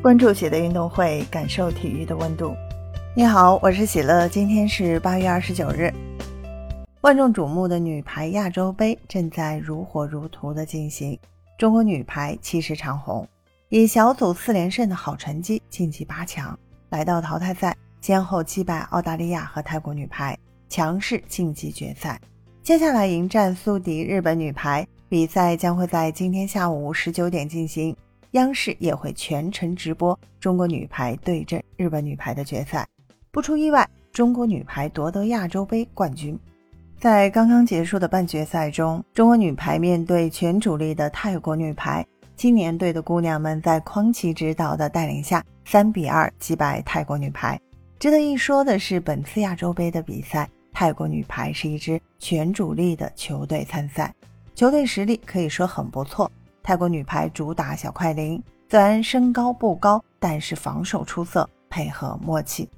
[0.00, 2.54] 关注喜乐运动会，感受体育的温度。
[3.16, 4.28] 你好，我是喜乐。
[4.28, 5.92] 今天是八月二十九日，
[7.00, 11.18] 万众瞩目的女排亚洲杯正在如火如荼的进行。
[11.58, 13.26] 中国女排气势长虹，
[13.70, 16.56] 以小组四连胜的好成绩晋级八强，
[16.90, 20.38] 来到淘汰赛，先后击败澳大利亚和泰国女排，
[20.68, 22.20] 强势晋级决赛。
[22.62, 27.96] 接下来迎战宿敌日本女排，比赛将会在今天下午十九点进行。
[28.32, 32.86] 央视也会全程直播中国女排对阵日本女排的决赛。
[33.30, 36.38] 不出意外，中国女排夺得亚洲杯冠军。
[36.98, 42.04] 在刚刚结束的半决赛中，中国女排面对全主力的泰国女排，
[42.36, 47.58] 青年队的姑娘们在匡琦指导的带领下，三比二击败泰国女排。
[47.98, 54.12] 值得一说的是，本次亚洲杯的比赛，泰国女排是一支全主力的球队参赛，
[54.54, 56.30] 球队实力可以说很不错。
[56.68, 62.68] 泰国女排主打小快灵，虽然身高不高，但是防守出色，配合默契。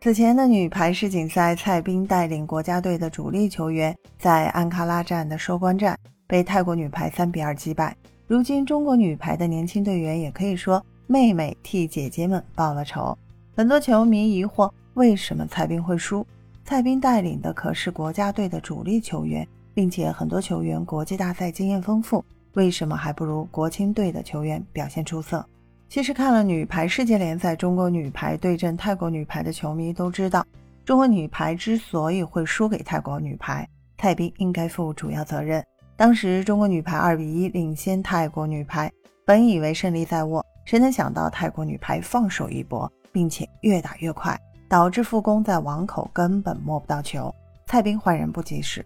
[0.00, 7.96] 此前的女排世锦赛，蔡斌带领国家队的主力球员在安卡拉站的收官战被泰国女排三比二击败。
[8.28, 13.18] 如今中国女排的年轻队员也可以说妹妹替姐姐们报了仇。
[13.56, 16.24] 很多球迷疑惑，为什么蔡斌会输？
[16.64, 19.44] 蔡斌带领的可是国家队的主力球员，
[19.74, 22.24] 并且很多球员国际大赛经验丰富。
[22.54, 25.44] 为什么还不如国青队的球员表现出色？
[25.88, 30.46] 其实看了女排世界联赛，中国女排对阵泰国女排的球迷都知道，
[30.84, 35.64] 中国女排之所以会输给泰国女排，蔡斌应该负主要责任。
[35.96, 38.90] 当时中国女排二比一领先泰国女排，
[39.24, 47.34] 本以为胜利在握，谁能想到泰国女排放手一搏，并且越打越快，导致副攻在网口根本摸不到球。
[47.66, 48.84] 蔡斌换人不及时，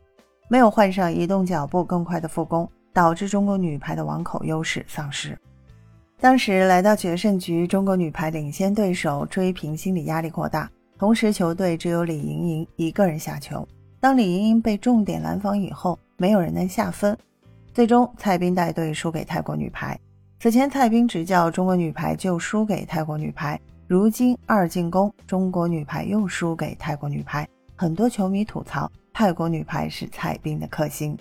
[0.49, 2.69] 没有换上移动脚步更快的副攻。
[2.95, 5.39] 导致中国女排的网口优势丧失。
[6.19, 10.71] 当时来到决胜局，中国女排领先对手追平，心理压力过大。
[10.97, 13.69] 同时，球队只有李盈莹一个人下球。
[14.01, 17.15] 当李盈莹被重点拦防以后，没有人能下分。
[17.75, 19.99] 最终，蔡斌带队输给泰国女排。
[20.39, 23.61] 此前，蔡斌执教中国女排就输给泰国女排。
[23.89, 27.47] 如今二进宫，中国女排又输给泰国女排。
[27.75, 31.19] 很多球迷吐槽，泰国女排是蔡斌的克星。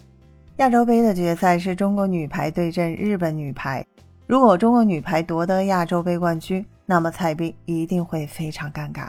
[0.58, 3.84] 亚洲杯的决赛是中国女排对阵日本女排。
[4.28, 9.08] 如果中国女排夺得亚洲杯冠军，那么蔡斌一定会非常尴尬，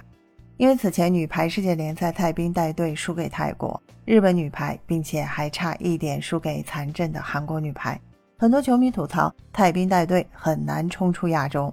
[0.56, 8.00] 因为此前女排世界联赛蔡斌带队输给泰国、日本女排，并且还差一点输给残阵的韩国女排。
[8.38, 11.72] 很多球迷吐槽蔡斌带队很难冲出亚洲。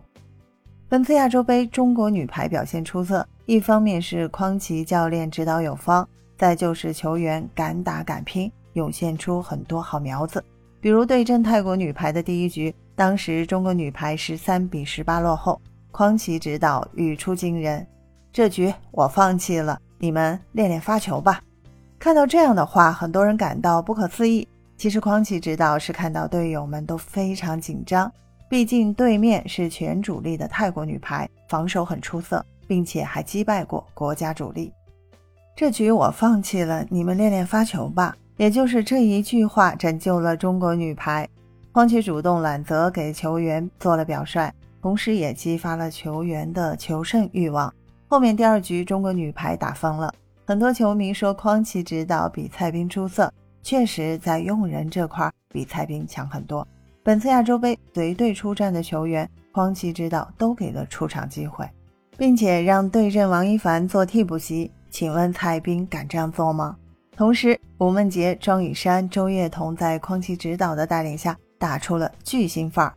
[0.89, 6.05] 本次亚洲杯，中国女排表现出色，一方面是匡琦教练指导有方，
[6.37, 8.51] 再就是球员敢打敢拼。
[8.73, 10.43] 涌现出很多好苗子，
[10.79, 15.61] 比如对阵泰国女排的第一局，当时中国女排十三比十八落后，
[15.91, 17.85] 匡琦指导语出惊人
[18.31, 21.41] ：“这局我放弃了，你们练练发球吧。”
[21.99, 24.47] 看到这样的话，很多人感到不可思议。
[24.75, 28.11] 其实匡琦指导是看到队友们都非常紧张，
[28.49, 34.73] 毕竟对面是全主力的泰国女排，防守很出色，并且还击败过国家主力。
[35.55, 38.15] 这局我放弃了，你们练练发球吧。
[38.41, 41.29] 也就是这一句话拯救了中国女排，
[41.71, 47.71] 匡琦主动揽责给球员做了表率，同时也激发了球员的求胜欲望。
[48.07, 50.11] 后面第二局中国女排打疯了，
[50.43, 53.31] 很多球迷说匡琦指导比蔡斌出色，
[53.61, 56.67] 确实在用人这块比蔡斌强很多。
[57.03, 61.69] 本次亚洲杯随队出战的球员，匡琦指导都给了出场机会，
[62.17, 64.71] 并且让对阵王一凡做替补席。
[64.89, 66.75] 请问蔡斌敢这样做吗？
[67.21, 72.93] 同时，吴梦洁、庄雨珊、周叶彤在匡琦指导的带领下打出了巨星范儿，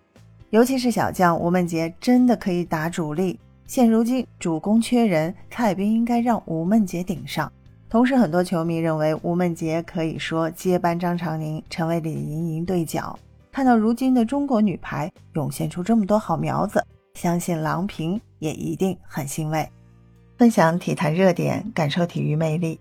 [0.48, 3.38] 尤其是小将吴梦洁真的可以打主力。
[3.66, 7.52] 现如今主攻缺人，蔡斌应该让吴梦洁顶上。
[7.90, 13.18] 同时，很多球迷认为吴梦洁可以说接班张常宁，成为李盈莹对角。
[13.52, 16.82] 看到如今的中国女排涌现出这么多好苗子，
[17.12, 19.68] 相信郎平也一定很欣慰。
[20.38, 22.80] 分享体坛热点，感受体育魅力。